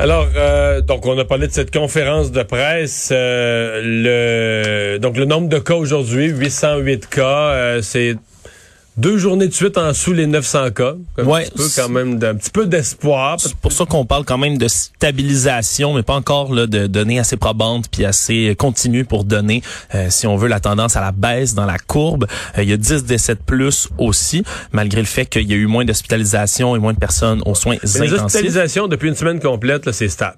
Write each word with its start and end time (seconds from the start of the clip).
Alors, 0.00 0.28
euh, 0.36 0.80
donc 0.80 1.06
on 1.06 1.18
a 1.18 1.24
parlé 1.24 1.48
de 1.48 1.52
cette 1.52 1.72
conférence 1.72 2.30
de 2.30 2.44
presse. 2.44 3.10
Euh, 3.10 3.80
le 3.82 4.98
donc 4.98 5.16
le 5.16 5.24
nombre 5.24 5.48
de 5.48 5.58
cas 5.58 5.74
aujourd'hui, 5.74 6.28
808 6.28 7.08
cas, 7.08 7.24
euh, 7.24 7.82
c'est 7.82 8.14
deux 8.98 9.16
journées 9.16 9.46
de 9.48 9.54
suite 9.54 9.78
en 9.78 9.88
dessous 9.88 10.12
les 10.12 10.26
900 10.26 10.70
cas. 10.72 10.94
Un 11.18 11.24
Ouais, 11.24 11.44
petit 11.44 11.52
peu 11.56 11.68
quand 11.76 11.88
même, 11.88 12.18
d'un 12.18 12.34
petit 12.34 12.50
peu 12.50 12.66
d'espoir. 12.66 13.38
C'est 13.40 13.54
pour 13.54 13.72
ça 13.72 13.84
qu'on 13.86 14.04
parle 14.04 14.24
quand 14.24 14.38
même 14.38 14.58
de 14.58 14.66
stabilisation, 14.68 15.94
mais 15.94 16.02
pas 16.02 16.14
encore 16.14 16.52
là, 16.52 16.66
de 16.66 16.86
données 16.86 17.18
assez 17.18 17.36
probantes 17.36 17.86
puis 17.90 18.04
assez 18.04 18.54
continues 18.58 19.04
pour 19.04 19.24
donner, 19.24 19.62
euh, 19.94 20.06
si 20.10 20.26
on 20.26 20.36
veut, 20.36 20.48
la 20.48 20.60
tendance 20.60 20.96
à 20.96 21.00
la 21.00 21.12
baisse 21.12 21.54
dans 21.54 21.64
la 21.66 21.78
courbe. 21.78 22.26
Euh, 22.58 22.62
il 22.64 22.68
y 22.68 22.72
a 22.72 22.76
10 22.76 23.04
décès 23.04 23.34
de 23.34 23.40
plus 23.40 23.88
aussi, 23.98 24.42
malgré 24.72 25.00
le 25.00 25.06
fait 25.06 25.26
qu'il 25.26 25.48
y 25.48 25.52
a 25.54 25.56
eu 25.56 25.66
moins 25.66 25.84
d'hospitalisation 25.84 26.74
et 26.76 26.78
moins 26.78 26.92
de 26.92 26.98
personnes 26.98 27.42
aux 27.46 27.54
soins 27.54 27.76
Mais 27.82 27.88
les 28.06 28.14
intensifs. 28.14 28.24
hospitalisations 28.24 28.88
depuis 28.88 29.08
une 29.08 29.16
semaine 29.16 29.40
complète, 29.40 29.90
c'est 29.92 30.08
stable. 30.08 30.36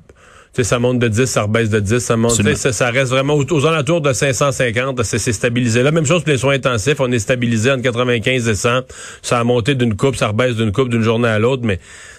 Sais, 0.53 0.65
ça 0.65 0.81
monte 0.81 0.99
de 0.99 1.07
10, 1.07 1.27
ça 1.27 1.43
rebaisse 1.43 1.71
de 1.71 1.79
10, 1.79 2.01
ça 2.01 2.17
monte, 2.17 2.33
ça, 2.57 2.73
ça 2.73 2.91
reste 2.91 3.13
vraiment 3.13 3.35
aux, 3.35 3.45
aux 3.53 3.67
alentours 3.67 4.01
de 4.01 4.13
550, 4.13 4.99
là, 4.99 5.05
c'est 5.05 5.19
c'est 5.19 5.33
stabilisé. 5.33 5.85
La 5.85 5.93
même 5.93 6.07
chose 6.07 6.23
pour 6.25 6.33
les 6.33 6.39
soins 6.39 6.55
intensifs, 6.55 6.99
on 6.99 7.11
est 7.13 7.21
stabilisé 7.21 7.71
entre 7.71 7.83
95 7.83 8.49
et 8.49 8.55
100. 8.57 8.81
Ça 9.23 9.39
a 9.39 9.45
monté 9.45 9.77
d'une 9.77 9.97
coupe, 9.97 10.17
ça 10.17 10.29
rebaisse 10.29 10.57
d'une 10.57 10.73
coupe 10.73 10.89
d'une 10.89 11.03
journée 11.03 11.29
à 11.29 11.39
l'autre, 11.39 11.63
mais 11.65 11.79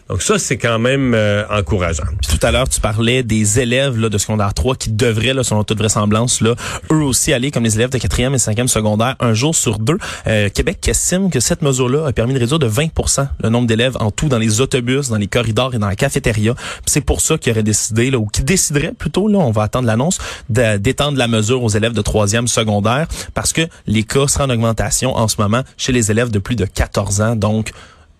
donc 0.09 0.21
ça, 0.21 0.37
c'est 0.39 0.57
quand 0.57 0.79
même 0.79 1.13
euh, 1.13 1.43
encourageant. 1.49 2.03
Puis 2.21 2.37
tout 2.37 2.45
à 2.45 2.51
l'heure, 2.51 2.67
tu 2.67 2.81
parlais 2.81 3.23
des 3.23 3.59
élèves 3.59 3.97
là, 3.97 4.09
de 4.09 4.17
secondaire 4.17 4.53
3 4.53 4.75
qui 4.75 4.91
devraient, 4.91 5.33
là, 5.33 5.43
selon 5.43 5.63
toute 5.63 5.77
vraisemblance, 5.77 6.41
là, 6.41 6.55
eux 6.91 7.03
aussi 7.03 7.33
aller 7.33 7.51
comme 7.51 7.63
les 7.63 7.75
élèves 7.75 7.89
de 7.89 7.97
4e 7.97 8.33
et 8.33 8.37
5e 8.37 8.67
secondaire 8.67 9.15
un 9.19 9.33
jour 9.33 9.55
sur 9.55 9.79
deux. 9.79 9.97
Euh, 10.27 10.49
Québec 10.49 10.85
estime 10.87 11.29
que 11.29 11.39
cette 11.39 11.61
mesure-là 11.61 12.07
a 12.07 12.11
permis 12.11 12.33
de 12.33 12.39
réduire 12.39 12.59
de 12.59 12.69
20% 12.69 13.27
le 13.41 13.49
nombre 13.49 13.67
d'élèves 13.67 13.95
en 13.99 14.11
tout 14.11 14.27
dans 14.27 14.37
les 14.37 14.61
autobus, 14.61 15.09
dans 15.09 15.17
les 15.17 15.27
corridors 15.27 15.73
et 15.75 15.77
dans 15.77 15.87
la 15.87 15.95
cafétéria. 15.95 16.55
C'est 16.85 17.01
pour 17.01 17.21
ça 17.21 17.37
qu'il 17.37 17.51
aurait 17.51 17.63
décidé, 17.63 18.11
là, 18.11 18.17
ou 18.17 18.25
qui 18.25 18.43
déciderait 18.43 18.93
plutôt, 18.93 19.27
là, 19.27 19.39
on 19.39 19.51
va 19.51 19.63
attendre 19.63 19.87
l'annonce, 19.87 20.19
d'étendre 20.49 21.17
la 21.17 21.27
mesure 21.27 21.63
aux 21.63 21.69
élèves 21.69 21.93
de 21.93 22.01
3e 22.01 22.47
secondaire 22.47 23.07
parce 23.33 23.53
que 23.53 23.61
les 23.87 24.03
cas 24.03 24.27
seraient 24.27 24.45
en 24.45 24.49
augmentation 24.49 25.15
en 25.15 25.27
ce 25.27 25.35
moment 25.39 25.61
chez 25.77 25.91
les 25.91 26.11
élèves 26.11 26.31
de 26.31 26.39
plus 26.39 26.55
de 26.55 26.65
14 26.65 27.21
ans, 27.21 27.35
donc 27.35 27.71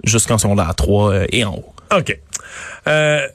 jusqu'en 0.03 0.37
secondaire 0.37 0.73
3 0.75 1.11
euh, 1.11 1.25
et 1.29 1.43
en 1.43 1.55
haut. 1.55 1.73
OK. 1.95 2.17
Euh, 2.87 3.27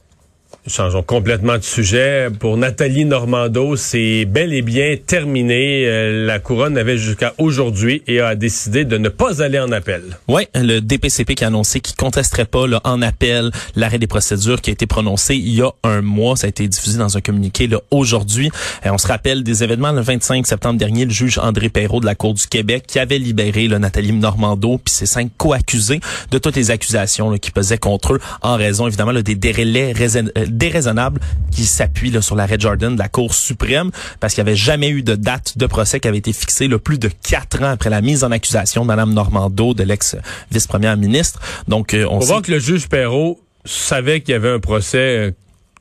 changeons 0.68 1.02
complètement 1.02 1.56
de 1.58 1.62
sujet. 1.62 2.28
Pour 2.40 2.56
Nathalie 2.56 3.04
Normando, 3.04 3.76
c'est 3.76 4.24
bel 4.24 4.52
et 4.52 4.62
bien 4.62 4.96
terminé. 5.04 5.86
Euh, 5.86 6.26
la 6.26 6.38
couronne 6.40 6.76
avait 6.76 6.98
jusqu'à 6.98 7.34
aujourd'hui 7.38 8.02
et 8.06 8.20
a 8.20 8.34
décidé 8.34 8.84
de 8.84 8.98
ne 8.98 9.08
pas 9.08 9.42
aller 9.42 9.60
en 9.60 9.70
appel. 9.70 10.02
Oui, 10.28 10.42
le 10.54 10.80
DPCP 10.80 11.34
qui 11.36 11.44
a 11.44 11.48
annoncé 11.48 11.80
qu'il 11.80 11.94
contesterait 11.96 12.46
pas 12.46 12.66
là, 12.66 12.80
en 12.84 13.00
appel 13.02 13.50
l'arrêt 13.76 13.98
des 13.98 14.06
procédures 14.08 14.60
qui 14.60 14.70
a 14.70 14.72
été 14.72 14.86
prononcé 14.86 15.36
il 15.36 15.54
y 15.54 15.62
a 15.62 15.70
un 15.84 16.02
mois. 16.02 16.36
Ça 16.36 16.46
a 16.46 16.48
été 16.48 16.66
diffusé 16.66 16.98
dans 16.98 17.16
un 17.16 17.20
communiqué 17.20 17.68
aujourd'hui. 17.90 18.50
Euh, 18.84 18.90
on 18.92 18.98
se 18.98 19.06
rappelle 19.06 19.44
des 19.44 19.62
événements 19.62 19.92
le 19.92 20.00
25 20.00 20.46
septembre 20.46 20.78
dernier, 20.78 21.04
le 21.04 21.10
juge 21.12 21.38
André 21.38 21.68
Perrault 21.68 22.00
de 22.00 22.06
la 22.06 22.14
Cour 22.14 22.34
du 22.34 22.46
Québec 22.46 22.84
qui 22.88 22.98
avait 22.98 23.18
libéré 23.18 23.68
là, 23.68 23.78
Nathalie 23.78 24.12
Normando 24.12 24.78
puis 24.78 24.92
ses 24.92 25.06
cinq 25.06 25.30
co-accusés 25.36 26.00
de 26.30 26.38
toutes 26.38 26.56
les 26.56 26.70
accusations 26.70 27.30
là, 27.30 27.38
qui 27.38 27.50
pesaient 27.50 27.78
contre 27.78 28.14
eux 28.14 28.20
en 28.42 28.56
raison 28.56 28.86
évidemment 28.88 29.12
là, 29.12 29.22
des 29.22 29.34
délais 29.36 29.92
raison- 29.92 30.30
déraisonnables 30.56 31.20
qui 31.50 31.64
s'appuient 31.64 32.10
là, 32.10 32.22
sur 32.22 32.36
l'arrêt 32.36 32.56
Jordan 32.58 32.94
de 32.94 32.98
la 32.98 33.08
Cour 33.08 33.34
suprême 33.34 33.90
parce 34.20 34.34
qu'il 34.34 34.42
n'y 34.44 34.48
avait 34.50 34.56
jamais 34.56 34.88
eu 34.88 35.02
de 35.02 35.14
date 35.14 35.58
de 35.58 35.66
procès 35.66 36.00
qui 36.00 36.08
avait 36.08 36.18
été 36.18 36.32
fixée 36.32 36.68
là, 36.68 36.78
plus 36.78 36.98
de 36.98 37.08
quatre 37.28 37.62
ans 37.62 37.70
après 37.70 37.90
la 37.90 38.00
mise 38.00 38.24
en 38.24 38.30
accusation 38.30 38.82
de 38.82 38.86
Mme 38.88 39.12
Normando, 39.14 39.74
de 39.74 39.82
l'ex-vice-première 39.82 40.96
ministre. 40.96 41.40
Donc, 41.68 41.94
euh, 41.94 42.06
on 42.10 42.16
On 42.16 42.20
sait 42.20 42.26
voit 42.26 42.42
que 42.42 42.50
le 42.52 42.58
juge 42.58 42.88
Perrault 42.88 43.40
savait 43.64 44.20
qu'il 44.20 44.32
y 44.32 44.36
avait 44.36 44.50
un 44.50 44.60
procès, 44.60 44.98
euh, 44.98 45.30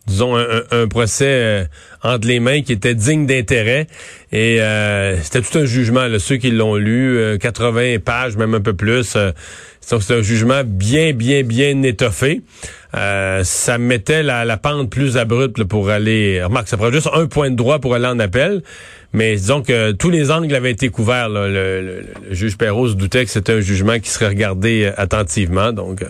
disons, 0.08 0.36
un, 0.36 0.42
un- 0.44 0.84
un 0.84 0.88
procès 0.88 1.26
euh, 1.28 1.66
entre 2.06 2.28
les 2.28 2.40
mains 2.40 2.62
qui 2.62 2.72
était 2.72 2.96
digne 2.96 3.26
d'intérêt. 3.26 3.88
Et 4.32 4.62
euh, 4.62 5.22
c'était 5.22 5.42
tout 5.42 5.58
un 5.58 5.66
jugement. 5.66 6.08
Là, 6.08 6.20
ceux 6.20 6.38
qui 6.38 6.52
l'ont 6.52 6.76
lu, 6.76 7.18
euh, 7.18 7.38
80 7.38 7.98
pages, 8.04 8.38
même 8.38 8.54
un 8.54 8.62
peu 8.62 8.74
plus. 8.74 9.16
euh, 9.16 9.32
c'est 9.82 10.12
un 10.12 10.22
jugement 10.22 10.62
bien, 10.66 11.14
bien, 11.14 11.44
bien 11.44 11.82
étoffé. 11.84 12.42
Euh, 12.96 13.44
ça 13.44 13.78
mettait 13.78 14.24
la, 14.24 14.46
la 14.46 14.58
pente 14.58 14.90
plus 14.90 15.18
abrupte 15.18 15.64
pour 15.64 15.90
aller... 15.90 16.42
Remarque, 16.44 16.68
ça 16.68 16.78
prend 16.78 16.92
juste 16.92 17.10
un 17.14 17.28
point 17.28 17.52
de 17.52 17.56
droit 17.56 17.80
pour 17.80 17.94
aller 17.94 18.08
en 18.08 18.20
appel. 18.20 18.64
Mais 19.14 19.36
disons 19.36 19.62
que 19.62 19.92
tous 19.92 20.10
les 20.10 20.32
angles 20.32 20.54
avaient 20.56 20.72
été 20.72 20.90
couverts. 20.90 21.30
Le, 21.30 22.04
juge 22.32 22.58
Perrault 22.58 22.90
se 22.90 22.94
doutait 22.96 23.26
que 23.26 23.32
c'était 23.32 23.54
un 23.54 23.62
jugement 23.62 24.00
qui 24.00 24.10
serait 24.10 24.28
regardé 24.28 24.86
euh, 24.86 24.92
attentivement. 24.98 25.72
Donc... 25.72 26.04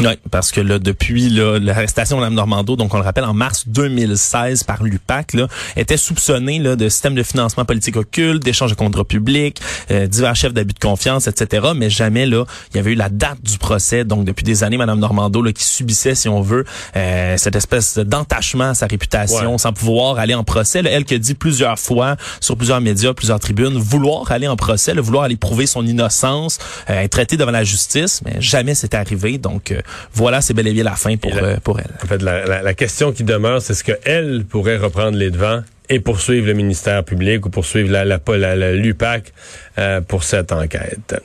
Oui, 0.00 0.14
parce 0.30 0.50
que 0.52 0.60
là, 0.60 0.78
depuis 0.78 1.28
l'arrestation 1.30 2.16
de 2.16 2.22
Mme 2.22 2.34
Normando, 2.34 2.76
donc 2.76 2.92
on 2.94 2.96
le 2.98 3.02
rappelle, 3.04 3.24
en 3.24 3.34
mars 3.34 3.64
2016 3.68 4.64
par 4.64 4.82
l'UPAC, 4.82 5.34
là, 5.34 5.46
était 5.76 5.96
soupçonné 5.96 6.58
là, 6.58 6.76
de 6.76 6.88
système 6.88 7.14
de 7.14 7.22
financement 7.22 7.64
politique 7.64 7.96
occulte, 7.96 8.42
d'échange 8.42 8.70
de 8.70 8.76
contrats 8.76 9.04
publics, 9.04 9.60
euh, 9.90 10.06
divers 10.06 10.34
chefs 10.36 10.52
d'abus 10.52 10.74
de 10.74 10.78
confiance, 10.78 11.26
etc. 11.26 11.68
Mais 11.76 11.90
jamais 11.90 12.26
là, 12.26 12.44
il 12.72 12.76
y 12.76 12.80
avait 12.80 12.92
eu 12.92 12.96
la 12.96 13.08
date 13.08 13.42
du 13.42 13.58
procès. 13.58 14.04
Donc 14.04 14.24
depuis 14.24 14.44
des 14.44 14.64
années, 14.64 14.76
Mme 14.76 14.98
Normando 14.98 15.42
là, 15.42 15.52
qui 15.52 15.64
subissait, 15.64 16.14
si 16.14 16.28
on 16.28 16.40
veut, 16.40 16.64
euh, 16.96 17.36
cette 17.36 17.56
espèce 17.56 17.98
d'entachement 17.98 18.70
à 18.70 18.74
sa 18.74 18.86
réputation, 18.86 19.52
Ouais. 19.52 19.58
sans 19.58 19.72
pouvoir 19.72 20.18
aller 20.18 20.34
en 20.34 20.44
procès. 20.44 20.82
Là, 20.82 20.90
elle 20.90 21.04
qui 21.04 21.14
a 21.14 21.18
dit 21.18 21.34
plusieurs 21.34 21.78
fois 21.78 22.16
sur 22.40 22.56
plusieurs 22.56 22.80
médias, 22.80 23.12
plusieurs 23.14 23.40
tribunes, 23.40 23.76
vouloir 23.78 24.30
aller 24.32 24.48
en 24.48 24.56
procès, 24.56 24.94
là, 24.94 25.00
vouloir 25.02 25.24
aller 25.24 25.36
prouver 25.36 25.66
son 25.66 25.86
innocence, 25.86 26.58
euh, 26.88 27.00
être 27.00 27.10
traitée 27.12 27.36
devant 27.36 27.50
la 27.50 27.64
justice, 27.64 28.22
mais 28.24 28.36
jamais 28.40 28.74
c'est 28.74 28.94
arrivé. 28.94 29.38
Donc 29.38 29.70
euh, 29.72 29.80
voilà, 30.12 30.40
c'est 30.40 30.54
bel 30.54 30.66
et 30.68 30.72
bien 30.72 30.84
la 30.84 30.96
fin 30.96 31.16
pour, 31.16 31.34
la- 31.34 31.42
euh, 31.42 31.56
pour 31.62 31.78
elle. 31.80 31.90
En 32.02 32.06
fait, 32.06 32.22
la, 32.22 32.44
la- 32.46 32.62
la 32.62 32.74
question 32.74 33.12
qui 33.12 33.24
demeure, 33.24 33.60
c'est 33.62 33.74
ce 33.74 33.84
qu'elle 33.84 34.44
pourrait 34.48 34.76
reprendre 34.76 35.16
les 35.16 35.30
devants 35.30 35.62
et 35.88 35.98
poursuivre 36.00 36.46
le 36.46 36.52
ministère 36.54 37.02
public 37.04 37.44
ou 37.46 37.50
poursuivre 37.50 37.90
la, 37.90 38.04
la, 38.04 38.20
la- 38.28 38.56
la- 38.56 38.72
l'UPAC 38.72 39.32
euh, 39.78 40.00
pour 40.00 40.22
cette 40.24 40.52
enquête. 40.52 41.16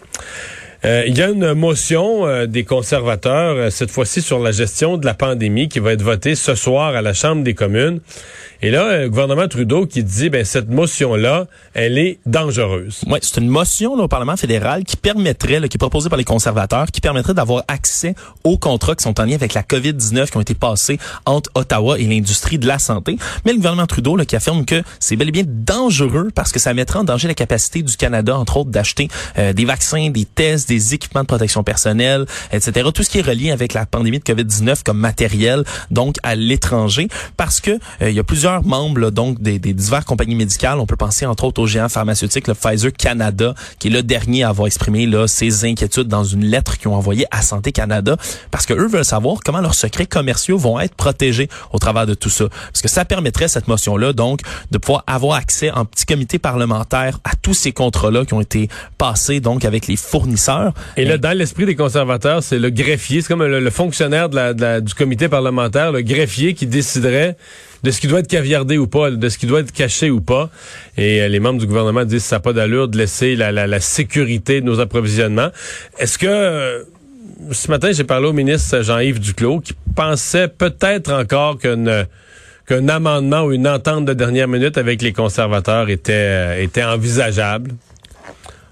Euh, 0.85 1.03
Il 1.07 1.18
y 1.18 1.23
a 1.23 1.29
une 1.29 1.53
motion 1.53 2.28
euh, 2.28 2.46
des 2.46 2.63
conservateurs, 2.63 3.56
euh, 3.56 3.69
cette 3.72 3.90
fois-ci 3.90 4.22
sur 4.22 4.38
la 4.38 4.51
gestion 4.51 4.97
de 4.97 5.06
la 5.06 5.16
pandémie, 5.16 5.68
qui 5.68 5.79
va 5.79 5.94
être 5.94 6.03
votée 6.03 6.35
ce 6.35 6.53
soir 6.53 6.96
à 6.96 7.01
la 7.01 7.13
Chambre 7.13 7.44
des 7.44 7.56
communes. 7.56 8.01
Et 8.62 8.69
là, 8.72 9.01
le 9.01 9.09
gouvernement 9.09 9.47
Trudeau 9.47 9.85
qui 9.85 10.03
dit, 10.03 10.29
ben 10.29 10.46
cette 10.46 10.69
motion-là, 10.69 11.47
elle 11.73 11.97
est 11.97 12.19
dangereuse. 12.25 13.01
Oui, 13.07 13.18
c'est 13.22 13.41
une 13.41 13.50
motion 13.50 13.96
là, 13.96 14.03
au 14.03 14.07
Parlement 14.07 14.38
fédéral 14.38 14.84
qui 14.84 14.96
permettrait, 14.96 15.59
là, 15.59 15.68
qui 15.68 15.78
est 15.78 15.79
proposée 15.79 16.09
par 16.09 16.18
les 16.18 16.23
conservateurs, 16.23 16.88
qui 16.88 17.02
permettrait 17.02 17.34
d'avoir 17.34 17.63
accès 17.67 18.16
aux 18.44 18.57
contrats 18.57 18.96
qui 18.96 19.03
sont 19.03 19.19
en 19.19 19.25
lien 19.25 19.35
avec 19.35 19.53
la 19.53 19.63
COVID-19 19.63 20.29
qui 20.29 20.38
ont 20.38 20.41
été 20.41 20.53
passés 20.53 21.00
entre 21.25 21.50
Ottawa 21.56 22.00
et 22.00 22.06
l'industrie 22.06 22.59
de 22.59 22.67
la 22.67 22.79
santé. 22.79 23.17
Mais 23.44 23.52
le 23.52 23.57
gouvernement 23.57 23.88
Trudeau 23.88 24.16
là, 24.16 24.25
qui 24.25 24.35
affirme 24.35 24.66
que 24.66 24.84
c'est 25.00 25.16
bel 25.16 25.29
et 25.29 25.31
bien 25.31 25.44
dangereux 25.46 26.29
parce 26.34 26.52
que 26.52 26.59
ça 26.59 26.73
mettrait 26.73 27.00
en 27.00 27.03
danger 27.03 27.28
la 27.28 27.34
capacité 27.34 27.81
du 27.81 27.97
Canada, 27.97 28.38
entre 28.38 28.57
autres, 28.57 28.69
d'acheter 28.69 29.09
des 29.35 29.66
vaccins, 29.66 30.09
des 30.09 30.25
tests, 30.25 30.69
des 30.69 30.74
équipements 30.93 31.21
de 31.21 31.27
protection 31.27 31.63
personnelle, 31.63 32.25
etc. 32.51 32.89
Tout 32.93 33.03
ce 33.03 33.09
qui 33.09 33.19
est 33.19 33.27
relié 33.27 33.51
avec 33.51 33.73
la 33.73 33.85
pandémie 33.85 34.19
de 34.19 34.23
COVID-19 34.23 34.83
comme 34.83 34.97
matériel, 34.97 35.63
donc 35.91 36.15
à 36.23 36.35
l'étranger, 36.35 37.07
parce 37.37 37.59
que 37.59 37.71
euh, 38.01 38.09
il 38.09 38.15
y 38.15 38.19
a 38.19 38.23
plusieurs 38.23 38.63
membres 38.63 39.09
donc 39.09 39.41
des, 39.41 39.59
des 39.59 39.73
diverses 39.73 40.05
compagnies 40.05 40.35
médicales. 40.35 40.79
On 40.79 40.85
peut 40.85 40.95
penser 40.95 41.25
entre 41.25 41.45
autres 41.45 41.61
au 41.61 41.67
géant 41.67 41.89
pharmaceutique, 41.89 42.47
le 42.47 42.53
Pfizer 42.53 42.91
Canada, 42.93 43.53
qui 43.79 43.87
est 43.87 43.91
le 43.91 44.03
dernier 44.03 44.43
à 44.43 44.49
avoir 44.49 44.67
exprimé 44.67 45.05
là, 45.05 45.27
ses 45.27 45.65
inquiétudes 45.65 46.07
dans 46.07 46.23
une 46.23 46.45
lettre 46.45 46.77
qu'ils 46.77 46.89
ont 46.89 46.95
envoyée 46.95 47.25
à 47.31 47.41
Santé 47.41 47.71
Canada, 47.71 48.17
parce 48.51 48.65
que 48.65 48.73
eux 48.73 48.87
veulent 48.87 49.05
savoir 49.05 49.39
comment 49.43 49.61
leurs 49.61 49.75
secrets 49.75 50.05
commerciaux 50.05 50.57
vont 50.57 50.79
être 50.79 50.95
protégés 50.95 51.49
au 51.71 51.79
travers 51.79 52.05
de 52.05 52.13
tout 52.13 52.29
ça. 52.29 52.45
Parce 52.49 52.81
que 52.81 52.87
ça 52.87 53.05
permettrait 53.05 53.47
cette 53.47 53.67
motion-là, 53.67 54.13
donc, 54.13 54.41
de 54.71 54.77
pouvoir 54.77 55.03
avoir 55.07 55.37
accès 55.37 55.71
en 55.71 55.85
petit 55.85 56.05
comité 56.05 56.39
parlementaire 56.39 57.19
à 57.23 57.35
tous 57.41 57.53
ces 57.53 57.71
contrats-là 57.71 58.25
qui 58.25 58.33
ont 58.33 58.41
été 58.41 58.69
passés 58.97 59.39
donc 59.39 59.65
avec 59.65 59.87
les 59.87 59.95
fournisseurs. 59.95 60.64
Et 60.97 61.05
là, 61.05 61.17
dans 61.17 61.37
l'esprit 61.37 61.65
des 61.65 61.75
conservateurs, 61.75 62.43
c'est 62.43 62.59
le 62.59 62.69
greffier, 62.69 63.21
c'est 63.21 63.27
comme 63.27 63.43
le, 63.43 63.59
le 63.59 63.69
fonctionnaire 63.69 64.29
de 64.29 64.35
la- 64.35 64.53
de 64.53 64.61
la- 64.61 64.81
du 64.81 64.93
comité 64.93 65.27
parlementaire, 65.29 65.91
le 65.91 66.01
greffier 66.01 66.53
qui 66.53 66.67
déciderait 66.67 67.35
de 67.84 67.91
ce 67.91 68.01
qui 68.01 68.07
doit 68.07 68.19
être 68.19 68.28
caviardé 68.28 68.78
ou 68.78 68.87
pas, 68.87 69.11
de 69.11 69.29
ce 69.29 69.37
qui 69.37 69.45
doit 69.45 69.59
être 69.59 69.72
caché 69.72 70.09
ou 70.09 70.22
pas. 70.22 70.49
Et 70.97 71.22
euh, 71.22 71.28
les 71.28 71.40
membres 71.40 71.59
du 71.59 71.67
gouvernement 71.67 72.03
disent 72.05 72.23
que 72.23 72.29
ça 72.29 72.37
n'a 72.37 72.40
pas 72.41 72.53
d'allure 72.53 72.87
de 72.87 72.97
laisser 72.97 73.35
la, 73.35 73.51
la- 73.51 73.67
la 73.67 73.79
sécurité 73.79 74.61
de 74.61 74.66
nos 74.66 74.79
approvisionnements. 74.79 75.49
Est-ce 75.99 76.17
que... 76.17 76.25
euh, 76.28 76.84
ce 77.51 77.69
matin, 77.69 77.91
j'ai 77.91 78.05
parlé 78.05 78.28
au 78.28 78.34
ministre 78.34 78.81
Jean-Yves 78.81 79.19
Duclos 79.19 79.59
qui 79.59 79.73
pensait 79.95 80.47
peut-être 80.47 81.11
encore 81.11 81.57
qu'une 81.59 82.05
qu'un 82.67 82.87
amendement 82.90 83.43
ou 83.43 83.51
une 83.51 83.67
entente 83.67 84.05
de 84.05 84.13
dernière 84.13 84.47
minute 84.47 84.78
avec 84.79 85.03
les 85.03 85.13
conservateurs 85.13 85.90
était, 85.90 86.13
euh, 86.13 86.63
était 86.63 86.84
envisageable. 86.84 87.72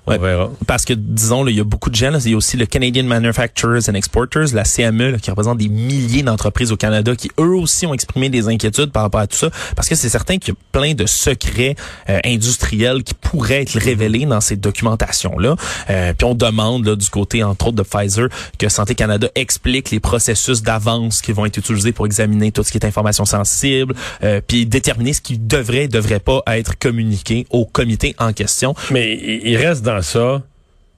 On 0.05 0.17
verra. 0.17 0.51
Parce 0.67 0.83
que, 0.83 0.93
disons, 0.93 1.47
il 1.47 1.55
y 1.55 1.61
a 1.61 1.63
beaucoup 1.63 1.89
de 1.89 1.95
gens. 1.95 2.11
Là, 2.11 2.19
il 2.25 2.31
y 2.31 2.33
a 2.33 2.37
aussi 2.37 2.57
le 2.57 2.65
Canadian 2.65 3.05
Manufacturers 3.05 3.89
and 3.89 3.93
Exporters, 3.93 4.53
la 4.53 4.63
CME, 4.63 5.11
là, 5.11 5.17
qui 5.17 5.29
représente 5.29 5.59
des 5.59 5.69
milliers 5.69 6.23
d'entreprises 6.23 6.71
au 6.73 6.77
Canada, 6.77 7.15
qui 7.15 7.31
eux 7.39 7.55
aussi 7.55 7.85
ont 7.85 7.93
exprimé 7.93 8.29
des 8.29 8.49
inquiétudes 8.49 8.91
par 8.91 9.03
rapport 9.03 9.21
à 9.21 9.27
tout 9.27 9.37
ça. 9.37 9.49
Parce 9.75 9.87
que 9.87 9.95
c'est 9.95 10.09
certain 10.09 10.37
qu'il 10.37 10.53
y 10.53 10.57
a 10.57 10.59
plein 10.73 10.93
de 10.93 11.05
secrets 11.05 11.75
euh, 12.09 12.19
industriels 12.25 13.03
qui 13.03 13.13
pourraient 13.13 13.61
être 13.61 13.77
révélés 13.79 14.25
dans 14.25 14.41
ces 14.41 14.57
documentations-là. 14.57 15.55
Euh, 15.89 16.13
puis 16.13 16.25
on 16.25 16.35
demande 16.35 16.85
là, 16.85 16.95
du 16.95 17.09
côté, 17.09 17.43
entre 17.43 17.67
autres, 17.67 17.77
de 17.77 17.83
Pfizer, 17.83 18.27
que 18.57 18.67
Santé 18.67 18.95
Canada 18.95 19.29
explique 19.35 19.91
les 19.91 20.01
processus 20.01 20.63
d'avance 20.63 21.21
qui 21.21 21.31
vont 21.31 21.45
être 21.45 21.57
utilisés 21.57 21.93
pour 21.93 22.05
examiner 22.05 22.51
tout 22.51 22.63
ce 22.63 22.71
qui 22.71 22.77
est 22.77 22.85
information 22.85 23.23
sensible, 23.23 23.95
euh, 24.23 24.41
puis 24.45 24.65
déterminer 24.65 25.13
ce 25.13 25.21
qui 25.21 25.37
devrait 25.37 25.83
et 25.83 25.87
devrait 25.87 26.19
pas 26.19 26.41
être 26.47 26.77
communiqué 26.77 27.47
au 27.51 27.65
comité 27.65 28.15
en 28.19 28.33
question. 28.33 28.75
Mais 28.91 29.17
il 29.43 29.55
reste 29.55 29.83
dans 29.83 29.92
ça 30.01 30.41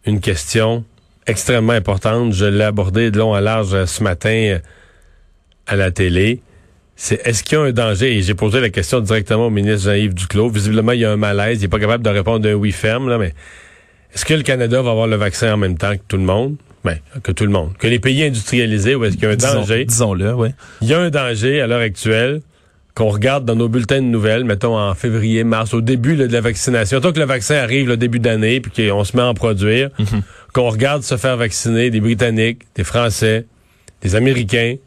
une 0.05 0.19
question 0.19 0.83
extrêmement 1.27 1.73
importante. 1.73 2.33
Je 2.33 2.45
l'ai 2.45 2.63
abordée 2.63 3.11
de 3.11 3.17
long 3.17 3.33
à 3.33 3.41
large 3.41 3.73
euh, 3.73 3.85
ce 3.85 4.03
matin 4.03 4.29
euh, 4.29 4.59
à 5.67 5.75
la 5.75 5.91
télé. 5.91 6.41
C'est 6.95 7.25
est-ce 7.27 7.43
qu'il 7.43 7.57
y 7.57 7.61
a 7.61 7.63
un 7.65 7.71
danger? 7.71 8.15
Et 8.15 8.21
j'ai 8.21 8.35
posé 8.35 8.61
la 8.61 8.69
question 8.69 9.01
directement 9.01 9.47
au 9.47 9.49
ministre 9.49 9.89
Jean-Yves 9.89 10.13
Duclos. 10.13 10.49
Visiblement, 10.49 10.93
il 10.93 11.01
y 11.01 11.05
a 11.05 11.11
un 11.11 11.17
malaise. 11.17 11.59
Il 11.59 11.63
n'est 11.63 11.67
pas 11.67 11.79
capable 11.79 12.03
de 12.03 12.09
répondre 12.09 12.39
d'un 12.39 12.53
oui 12.53 12.71
ferme, 12.71 13.09
là, 13.09 13.17
mais 13.17 13.33
est-ce 14.13 14.23
que 14.23 14.33
le 14.33 14.43
Canada 14.43 14.81
va 14.81 14.91
avoir 14.91 15.07
le 15.07 15.17
vaccin 15.17 15.53
en 15.53 15.57
même 15.57 15.77
temps 15.77 15.93
que 15.93 16.03
tout 16.07 16.17
le 16.17 16.23
monde? 16.23 16.55
Ben, 16.85 16.99
que 17.23 17.31
tout 17.31 17.45
le 17.45 17.51
monde. 17.51 17.73
Que 17.79 17.87
les 17.87 17.99
pays 17.99 18.23
industrialisés, 18.23 18.95
ou 18.95 19.03
est-ce 19.03 19.15
qu'il 19.15 19.23
y 19.23 19.27
a 19.27 19.31
un 19.31 19.35
danger? 19.35 19.83
Disons-le, 19.83 20.33
oui. 20.35 20.49
Il 20.81 20.87
y 20.87 20.93
a 20.93 20.99
un 20.99 21.09
danger 21.09 21.59
à 21.59 21.67
l'heure 21.67 21.81
actuelle 21.81 22.41
qu'on 22.95 23.09
regarde 23.09 23.43
dans 23.43 23.55
nos 23.55 23.67
bulletins 23.67 24.01
de 24.01 24.07
nouvelles, 24.07 24.45
mettons 24.45 24.77
en 24.77 24.95
février, 24.95 25.43
mars, 25.43 25.73
au 25.73 25.81
début 25.81 26.15
de 26.15 26.25
la 26.25 26.39
vaccination, 26.39 27.01
tant 27.01 27.11
que 27.11 27.19
le 27.19 27.25
vaccin 27.25 27.55
arrive 27.55 27.89
le 27.89 27.97
début 27.97 28.19
d'année, 28.19 28.61
puis 28.61 28.71
qu'on 28.71 29.03
se 29.03 29.17
met 29.17 29.21
à 29.21 29.27
en 29.27 29.33
produire, 29.33 29.89
mhm. 29.99 30.21
qu'on 30.53 30.69
regarde 30.69 31.03
se 31.03 31.17
faire 31.17 31.35
vacciner 31.35 31.89
des 31.89 31.99
Britanniques, 31.99 32.61
des 32.73 32.85
Français, 32.85 33.45
des 34.01 34.15
Américains, 34.15 34.77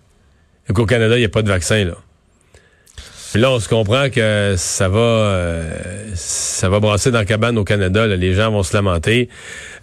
et 0.68 0.72
qu'au 0.72 0.86
Canada, 0.86 1.16
il 1.16 1.20
n'y 1.20 1.26
a 1.26 1.30
pas 1.30 1.42
de 1.42 1.48
vaccin, 1.48 1.84
là. 1.84 1.96
Là, 3.38 3.50
on 3.52 3.60
se 3.60 3.68
comprend 3.68 4.10
que 4.10 4.54
ça 4.56 4.88
va, 4.88 4.98
euh, 4.98 5.70
ça 6.14 6.68
va 6.68 6.80
brasser 6.80 7.10
dans 7.10 7.18
la 7.18 7.24
cabane 7.24 7.56
au 7.58 7.64
Canada. 7.64 8.06
Les 8.06 8.34
gens 8.34 8.50
vont 8.50 8.62
se 8.62 8.76
lamenter. 8.76 9.28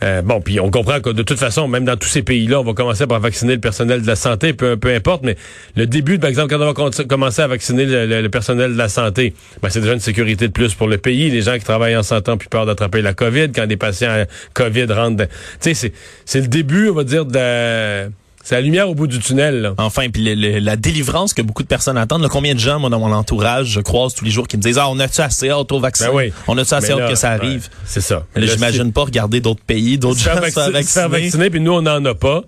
Euh, 0.04 0.22
bon, 0.22 0.42
puis 0.42 0.60
on 0.60 0.70
comprend 0.70 1.00
que 1.00 1.10
de 1.10 1.24
toute 1.24 1.40
façon, 1.40 1.68
même 1.68 1.86
dans 1.86 1.98
tous 1.98 2.08
ces 2.08 2.22
pays-là, 2.22 2.60
on 2.60 2.64
va 2.64 2.74
commencer 2.74 3.08
par 3.08 3.20
vacciner 3.20 3.54
le 3.56 3.62
personnel 3.62 4.02
de 4.02 4.08
la 4.08 4.16
santé, 4.16 4.54
peu, 4.54 4.78
peu 4.78 4.94
importe. 4.94 5.24
Mais 5.24 5.38
le 5.76 5.88
début, 5.88 6.20
par 6.20 6.30
exemple, 6.30 6.50
quand 6.50 6.62
on 6.62 6.90
va 6.90 7.04
commencer 7.06 7.42
à 7.42 7.48
vacciner 7.48 7.86
le, 7.86 8.28
personnel 8.28 8.74
de 8.74 8.78
la 8.78 8.90
santé, 8.90 9.34
ben, 9.62 9.70
c'est 9.70 9.82
déjà 9.82 9.94
une 9.94 10.00
sécurité 10.00 10.48
de 10.48 10.54
plus 10.54 10.74
pour 10.74 10.88
le 10.88 10.98
pays. 10.98 11.30
Les 11.30 11.42
gens 11.42 11.58
qui 11.58 11.64
travaillent 11.64 11.98
en 11.98 12.04
santé 12.04 12.32
ont 12.32 12.38
plus 12.38 12.50
peur 12.50 12.66
d'attraper 12.66 13.02
la 13.02 13.14
COVID. 13.14 13.52
Quand 13.54 13.68
des 13.68 13.78
patients 13.78 14.26
COVID 14.54 14.86
rentrent, 14.92 15.28
tu 15.62 15.74
sais, 15.74 15.94
c'est 16.26 16.42
le 16.42 16.48
début, 16.48 16.90
on 16.90 16.94
va 16.94 17.04
dire, 17.04 17.26
de 17.26 18.10
c'est 18.46 18.54
la 18.54 18.62
lumière 18.62 18.88
au 18.88 18.94
bout 18.94 19.08
du 19.08 19.18
tunnel. 19.18 19.62
Là. 19.62 19.74
Enfin, 19.80 20.08
puis 20.12 20.36
la 20.36 20.76
délivrance 20.76 21.34
que 21.34 21.42
beaucoup 21.42 21.64
de 21.64 21.68
personnes 21.68 21.98
attendent. 21.98 22.28
combien 22.30 22.54
de 22.54 22.60
gens, 22.60 22.80
moi, 22.80 22.92
dans 22.92 23.00
mon 23.00 23.12
entourage, 23.12 23.70
je 23.70 23.80
croise 23.80 24.14
tous 24.14 24.24
les 24.24 24.30
jours 24.30 24.48
qui 24.48 24.56
me 24.56 24.62
disent, 24.62 24.78
ah, 24.78 24.88
on 24.88 25.00
a-tu 25.00 25.20
assez 25.22 25.50
hâte 25.50 25.72
au 25.72 25.80
vaccin? 25.80 26.10
Ben 26.10 26.16
oui. 26.16 26.34
On 26.48 26.56
a-tu 26.56 26.72
assez 26.76 26.92
hâte 26.92 27.10
que 27.10 27.16
ça 27.16 27.32
arrive? 27.32 27.70
c'est 27.86 28.02
ça. 28.02 28.24
Mais 28.36 28.46
j'imagine 28.46 28.94
pas 28.94 29.02
regarder 29.02 29.42
d'autres 29.42 29.64
pays, 29.64 29.98
d'autres 29.98 30.20
gens 30.20 30.36
se 30.36 30.52
faire 30.52 30.70
vacciner. 30.70 31.08
vacciner, 31.08 31.50
puis 31.50 31.60
nous, 31.60 31.72
on 31.72 31.82
n'en 31.82 32.06
a 32.06 32.14
pas. 32.14 32.44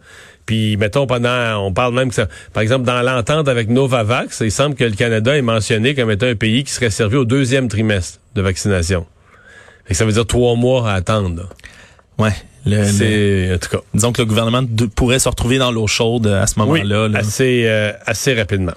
Puis, 0.45 0.77
mettons, 0.77 1.07
pendant, 1.07 1.65
on 1.65 1.73
parle 1.73 1.95
même 1.95 2.09
que 2.09 2.15
ça, 2.15 2.27
par 2.53 2.61
exemple, 2.61 2.85
dans 2.85 3.01
l'entente 3.01 3.47
avec 3.47 3.67
Novavax, 3.67 4.41
il 4.41 4.51
semble 4.51 4.75
que 4.75 4.83
le 4.83 4.95
Canada 4.95 5.35
est 5.35 5.41
mentionné 5.41 5.95
comme 5.95 6.11
étant 6.11 6.27
un 6.27 6.35
pays 6.35 6.63
qui 6.63 6.71
serait 6.71 6.91
servi 6.91 7.15
au 7.15 7.25
deuxième 7.25 7.69
trimestre 7.69 8.19
de 8.35 8.43
vaccination. 8.43 9.07
Et 9.89 9.95
ça 9.95 10.05
veut 10.05 10.11
dire 10.11 10.27
trois 10.27 10.55
mois 10.55 10.91
à 10.91 10.93
attendre. 10.93 11.49
Ouais. 12.19 12.35
C'est 12.85 13.53
en 13.53 13.57
tout 13.57 13.69
cas. 13.69 13.83
Disons 13.93 14.11
que 14.11 14.21
le 14.21 14.25
gouvernement 14.25 14.63
pourrait 14.95 15.19
se 15.19 15.29
retrouver 15.29 15.57
dans 15.57 15.71
l'eau 15.71 15.87
chaude 15.87 16.27
à 16.27 16.47
ce 16.47 16.59
moment-là. 16.59 17.09
assez 17.15 17.63
euh, 17.65 17.91
assez 18.05 18.33
rapidement. 18.33 18.73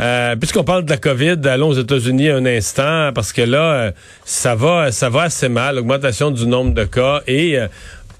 Euh, 0.00 0.36
puisqu'on 0.36 0.64
parle 0.64 0.84
de 0.84 0.90
la 0.90 0.96
COVID, 0.96 1.36
allons 1.44 1.68
aux 1.68 1.78
États-Unis 1.78 2.30
un 2.30 2.46
instant 2.46 3.10
parce 3.14 3.32
que 3.32 3.42
là, 3.42 3.72
euh, 3.72 3.90
ça 4.24 4.54
va 4.54 4.92
ça 4.92 5.08
va 5.08 5.22
assez 5.22 5.48
mal. 5.48 5.76
L'augmentation 5.76 6.30
du 6.30 6.46
nombre 6.46 6.74
de 6.74 6.84
cas 6.84 7.22
et 7.26 7.58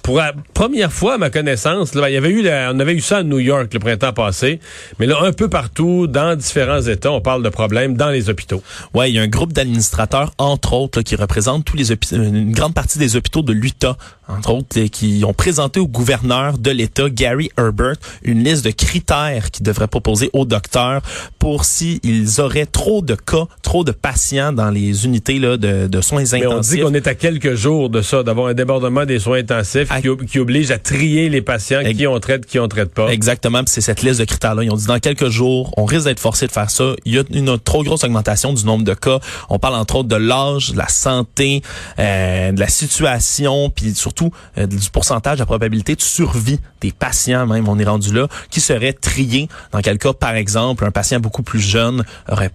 pour 0.02 0.18
la 0.18 0.32
première 0.54 0.92
fois, 0.92 1.14
à 1.14 1.18
ma 1.18 1.30
connaissance, 1.30 1.94
là, 1.94 2.08
il 2.08 2.14
y 2.14 2.16
avait 2.16 2.30
eu, 2.30 2.48
on 2.48 2.80
avait 2.80 2.94
eu 2.94 3.00
ça 3.00 3.18
à 3.18 3.22
New 3.22 3.38
York 3.38 3.72
le 3.74 3.80
printemps 3.80 4.12
passé, 4.12 4.60
mais 4.98 5.06
là, 5.06 5.18
un 5.22 5.32
peu 5.32 5.48
partout, 5.48 6.06
dans 6.06 6.36
différents 6.36 6.80
États, 6.80 7.12
on 7.12 7.20
parle 7.20 7.42
de 7.42 7.48
problèmes 7.48 7.96
dans 7.96 8.08
les 8.08 8.30
hôpitaux. 8.30 8.62
Ouais, 8.94 9.10
il 9.10 9.16
y 9.16 9.18
a 9.18 9.22
un 9.22 9.28
groupe 9.28 9.52
d'administrateurs, 9.52 10.32
entre 10.38 10.72
autres, 10.72 11.02
qui 11.02 11.16
représentent 11.16 11.64
tous 11.64 11.76
les 11.76 11.92
une 12.12 12.52
grande 12.52 12.74
partie 12.74 12.98
des 12.98 13.16
hôpitaux 13.16 13.42
de 13.42 13.52
l'Utah, 13.52 13.96
entre 14.28 14.52
autres, 14.52 14.80
qui 14.88 15.22
ont 15.26 15.32
présenté 15.32 15.80
au 15.80 15.88
gouverneur 15.88 16.58
de 16.58 16.70
l'État, 16.70 17.08
Gary 17.08 17.50
Herbert, 17.56 17.96
une 18.22 18.44
liste 18.44 18.64
de 18.64 18.70
critères 18.70 19.50
qu'ils 19.50 19.64
devraient 19.64 19.88
proposer 19.88 20.30
aux 20.34 20.44
docteurs 20.44 21.00
pour 21.38 21.64
s'ils 21.64 22.40
auraient 22.40 22.66
trop 22.66 23.00
de 23.00 23.14
cas, 23.14 23.46
trop 23.62 23.84
de 23.84 23.92
patients 23.92 24.52
dans 24.52 24.70
les 24.70 25.06
unités 25.06 25.38
là, 25.38 25.56
de, 25.56 25.86
de 25.86 26.00
soins 26.00 26.20
intensifs. 26.20 26.40
Mais 26.40 26.54
on 26.54 26.60
dit 26.60 26.80
qu'on 26.80 26.94
est 26.94 27.06
à 27.06 27.14
quelques 27.14 27.54
jours 27.54 27.88
de 27.88 28.02
ça, 28.02 28.22
d'avoir 28.22 28.48
un 28.48 28.54
débordement 28.54 29.06
des 29.06 29.18
soins 29.18 29.38
intensifs 29.38 29.87
qui, 30.28 30.38
oblige 30.38 30.70
à 30.70 30.78
trier 30.78 31.28
les 31.28 31.42
patients, 31.42 31.80
qui 31.82 32.06
on 32.06 32.18
traite, 32.20 32.46
qui 32.46 32.58
on 32.58 32.68
traite 32.68 32.92
pas. 32.92 33.08
Exactement, 33.08 33.62
c'est 33.66 33.80
cette 33.80 34.02
liste 34.02 34.20
de 34.20 34.24
critères-là. 34.24 34.64
Ils 34.64 34.70
ont 34.70 34.76
dit 34.76 34.86
dans 34.86 34.98
quelques 34.98 35.28
jours, 35.28 35.72
on 35.76 35.84
risque 35.84 36.04
d'être 36.04 36.20
forcé 36.20 36.46
de 36.46 36.52
faire 36.52 36.70
ça. 36.70 36.94
Il 37.04 37.14
y 37.14 37.18
a 37.18 37.22
une 37.30 37.58
trop 37.58 37.82
grosse 37.82 38.04
augmentation 38.04 38.52
du 38.52 38.64
nombre 38.64 38.84
de 38.84 38.94
cas. 38.94 39.18
On 39.48 39.58
parle 39.58 39.74
entre 39.74 39.96
autres 39.96 40.08
de 40.08 40.16
l'âge, 40.16 40.72
de 40.72 40.78
la 40.78 40.88
santé, 40.88 41.62
euh, 41.98 42.52
de 42.52 42.60
la 42.60 42.68
situation, 42.68 43.70
puis 43.70 43.94
surtout 43.94 44.30
euh, 44.58 44.66
du 44.66 44.90
pourcentage 44.90 45.34
de 45.34 45.42
la 45.42 45.46
probabilité 45.46 45.94
de 45.94 46.02
survie 46.02 46.60
des 46.80 46.92
patients, 46.92 47.46
même 47.46 47.68
on 47.68 47.78
est 47.78 47.84
rendu 47.84 48.12
là, 48.12 48.28
qui 48.50 48.60
seraient 48.60 48.92
triés. 48.92 49.48
Dans 49.72 49.80
quel 49.80 49.98
cas, 49.98 50.12
par 50.12 50.34
exemple, 50.34 50.84
un 50.84 50.90
patient 50.90 51.20
beaucoup 51.20 51.42
plus 51.42 51.60
jeune 51.60 52.04
aurait 52.30 52.50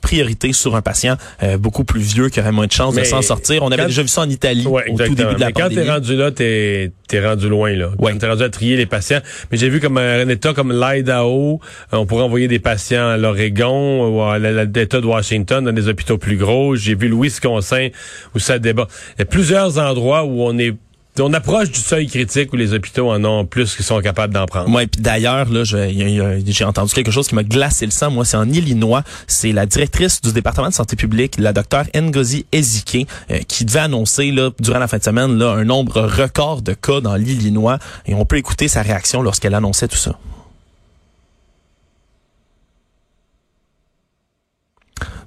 priorité 0.00 0.52
sur 0.52 0.76
un 0.76 0.82
patient 0.82 1.16
euh, 1.42 1.58
beaucoup 1.58 1.84
plus 1.84 2.00
vieux 2.00 2.28
qui 2.28 2.40
aurait 2.40 2.52
moins 2.52 2.66
de 2.66 2.72
chances 2.72 2.94
de 2.94 3.04
s'en 3.04 3.22
sortir. 3.22 3.62
On 3.62 3.70
avait 3.70 3.86
déjà 3.86 4.02
vu 4.02 4.08
ça 4.08 4.22
en 4.22 4.28
Italie 4.28 4.66
au 4.66 4.80
tout 4.80 5.14
début 5.14 5.34
de 5.34 5.40
la 5.40 5.46
Mais 5.46 5.52
quand 5.52 5.68
t'es 5.68 5.88
rendu 5.88 6.16
là, 6.16 6.30
t'es 6.30 6.92
es 7.10 7.26
rendu 7.26 7.48
loin 7.48 7.72
là. 7.72 7.90
Ouais. 7.98 8.16
T'es 8.16 8.28
rendu 8.28 8.42
à 8.42 8.50
trier 8.50 8.76
les 8.76 8.86
patients. 8.86 9.20
Mais 9.50 9.58
j'ai 9.58 9.68
vu 9.68 9.80
comme 9.80 9.98
un 9.98 10.28
État 10.28 10.52
comme 10.52 10.72
l'Idaho, 10.72 11.60
on 11.92 12.06
pourrait 12.06 12.24
envoyer 12.24 12.48
des 12.48 12.58
patients 12.58 13.08
à 13.08 13.16
l'Oregon 13.16 14.08
ou 14.08 14.22
à 14.22 14.38
l'État 14.38 15.00
de 15.00 15.06
Washington 15.06 15.64
dans 15.64 15.72
des 15.72 15.88
hôpitaux 15.88 16.18
plus 16.18 16.36
gros. 16.36 16.76
J'ai 16.76 16.94
vu 16.94 17.08
le 17.08 17.16
Wisconsin 17.16 17.88
où 18.34 18.38
ça 18.38 18.58
débat. 18.58 18.88
Il 19.16 19.20
y 19.20 19.22
a 19.22 19.26
plusieurs 19.26 19.78
endroits 19.78 20.24
où 20.24 20.42
on 20.42 20.58
est 20.58 20.74
on 21.20 21.32
approche 21.32 21.70
du 21.70 21.80
seuil 21.80 22.06
critique 22.06 22.52
où 22.52 22.56
les 22.56 22.72
hôpitaux 22.72 23.10
en 23.10 23.24
ont 23.24 23.44
plus 23.44 23.74
qu'ils 23.74 23.84
sont 23.84 24.00
capables 24.00 24.34
d'en 24.34 24.46
prendre. 24.46 24.68
Moi, 24.68 24.82
puis 24.86 25.00
d'ailleurs, 25.00 25.48
là, 25.48 25.64
j'ai 25.64 26.64
entendu 26.64 26.92
quelque 26.92 27.10
chose 27.10 27.28
qui 27.28 27.34
m'a 27.34 27.42
glacé 27.42 27.86
le 27.86 27.90
sang. 27.90 28.10
Moi, 28.10 28.24
c'est 28.24 28.36
en 28.36 28.48
Illinois. 28.48 29.02
C'est 29.26 29.52
la 29.52 29.66
directrice 29.66 30.20
du 30.20 30.32
département 30.32 30.68
de 30.68 30.74
santé 30.74 30.96
publique, 30.96 31.36
la 31.38 31.52
docteure 31.52 31.84
Ngozi 31.94 32.46
Ezike, 32.52 33.06
euh, 33.30 33.38
qui 33.46 33.64
devait 33.64 33.80
annoncer 33.80 34.30
là, 34.30 34.50
durant 34.60 34.78
la 34.78 34.88
fin 34.88 34.98
de 34.98 35.04
semaine 35.04 35.38
là, 35.38 35.50
un 35.50 35.64
nombre 35.64 36.00
record 36.00 36.62
de 36.62 36.74
cas 36.74 37.00
dans 37.00 37.16
l'Illinois. 37.16 37.78
Et 38.06 38.14
on 38.14 38.24
peut 38.24 38.36
écouter 38.36 38.68
sa 38.68 38.82
réaction 38.82 39.22
lorsqu'elle 39.22 39.54
annonçait 39.54 39.88
tout 39.88 39.96
ça. 39.96 40.18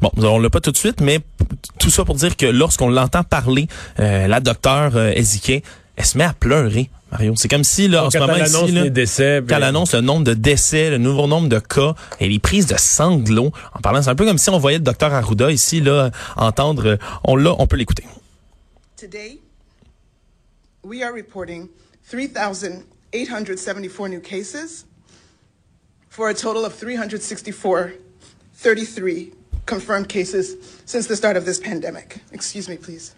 Bon, 0.02 0.10
on 0.18 0.40
l'a 0.40 0.50
pas 0.50 0.62
tout 0.62 0.72
de 0.72 0.78
suite, 0.78 1.00
mais 1.00 1.20
tout 1.80 1.92
ça 1.92 2.04
pour 2.04 2.16
dire 2.16 2.36
que 2.36 2.48
lorsqu'on 2.48 2.90
l'entend 2.90 3.24
parler, 3.24 3.68
euh, 4.00 4.28
la 4.28 4.40
docteure 4.40 4.96
euh, 4.96 5.12
elle 5.96 6.06
se 6.06 6.18
met 6.18 6.24
à 6.24 6.34
pleurer. 6.34 6.90
Mario, 7.12 7.36
c'est 7.36 7.50
comme 7.50 7.66
si 7.66 7.88
là 7.88 8.06
en 8.06 8.10
ce 8.10 8.18
moment 8.18 8.36
elle 8.36 8.44
annonce 8.44 8.72
les 8.72 8.90
décès, 8.90 9.44
quand 9.48 9.58
elle 9.58 9.64
annonce 9.64 9.94
le 9.94 10.02
nombre 10.02 10.24
de 10.24 10.34
décès, 10.34 10.90
le 10.90 10.98
nouveau 10.98 11.28
nombre 11.28 11.50
de 11.50 11.60
cas, 11.60 11.94
et 12.22 12.30
les 12.30 12.40
prises 12.40 12.68
de 12.68 12.78
sanglots. 12.78 13.52
En 13.74 13.82
parlant, 13.82 14.02
c'est 14.02 14.10
un 14.10 14.16
peu 14.16 14.26
comme 14.26 14.38
si 14.38 14.50
on 14.50 14.58
voyait 14.58 14.78
le 14.78 14.84
docteur 14.84 15.14
Arruda 15.14 15.52
ici 15.52 15.82
là 15.82 16.12
entendre. 16.38 16.98
On 17.26 17.36
l'a, 17.36 17.54
on 17.60 17.68
peut 17.68 17.76
l'écouter. 17.76 18.06
Today, 18.96 19.40
we 20.84 21.04
are 21.04 21.14
reporting 21.14 21.68
3,874 22.10 24.10
new 24.10 24.22
cases 24.22 24.86
for 26.10 26.30
a 26.30 26.34
total 26.34 26.66
of 26.66 26.74
364, 26.74 27.92
33 28.54 29.34
confirmed 29.66 30.08
cases 30.08 30.56
since 30.86 31.08
the 31.08 31.16
start 31.16 31.36
of 31.36 31.46
this 31.46 31.60
pandemic. 31.60 32.20
Excuse 32.32 32.70
me, 32.70 32.78
please. 32.78 33.16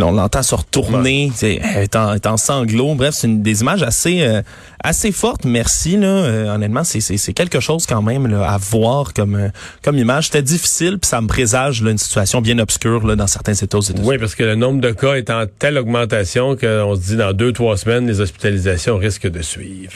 On 0.00 0.12
l'entend 0.12 0.42
se 0.42 0.54
retourner, 0.54 1.30
est 1.42 1.96
en, 1.96 2.14
est 2.14 2.26
en 2.26 2.36
sanglots. 2.36 2.94
Bref, 2.94 3.14
c'est 3.14 3.26
une 3.26 3.42
des 3.42 3.60
images 3.60 3.82
assez 3.82 4.22
euh, 4.22 4.42
assez 4.82 5.12
fortes. 5.12 5.44
Merci 5.44 5.96
là. 5.96 6.06
Euh, 6.06 6.54
honnêtement, 6.54 6.84
c'est 6.84 7.00
c'est 7.00 7.32
quelque 7.32 7.60
chose 7.60 7.86
quand 7.86 8.02
même 8.02 8.26
là, 8.26 8.50
à 8.50 8.58
voir 8.58 9.12
comme 9.12 9.34
euh, 9.34 9.48
comme 9.82 9.98
image. 9.98 10.26
C'était 10.26 10.42
difficile, 10.42 10.98
puis 10.98 11.08
ça 11.08 11.20
me 11.20 11.26
présage 11.26 11.82
là, 11.82 11.90
une 11.90 11.98
situation 11.98 12.40
bien 12.40 12.58
obscure 12.58 13.06
là, 13.06 13.16
dans 13.16 13.26
certains 13.26 13.54
États 13.54 13.78
aux 13.78 13.82
Oui, 14.02 14.18
parce 14.18 14.34
que 14.34 14.44
le 14.44 14.54
nombre 14.54 14.80
de 14.80 14.90
cas 14.90 15.14
est 15.14 15.30
en 15.30 15.44
telle 15.58 15.76
augmentation 15.76 16.56
qu'on 16.56 16.94
se 16.94 17.00
dit 17.00 17.16
dans 17.16 17.32
deux 17.32 17.52
trois 17.52 17.76
semaines, 17.76 18.06
les 18.06 18.20
hospitalisations 18.20 18.96
risquent 18.96 19.30
de 19.30 19.42
suivre. 19.42 19.92